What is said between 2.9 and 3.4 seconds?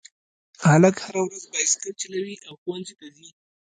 ته ځي